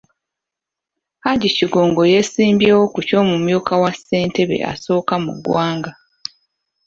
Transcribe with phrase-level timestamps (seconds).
[1.23, 5.91] Hajji Kigongo yeesimbyewo ku ky’omumyuka wa Ssentebe asooka mu ggwanga.